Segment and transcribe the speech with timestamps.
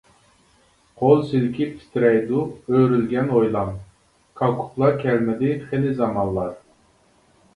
[1.01, 2.39] قول سىلكىپ تىترەيدۇ
[2.71, 3.69] ئۆرۈلگەن ھويلام،
[4.41, 6.57] كاككۇكلار كەلمىدى خېلى زامانلار.